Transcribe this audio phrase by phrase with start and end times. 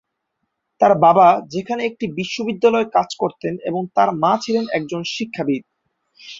[0.81, 5.61] তার বাবা সেখানে একটি বিশ্ববিদ্যালয়ে কাজ করতেন এবং তার মা ছিলেন একজন শিক্ষাবিদ।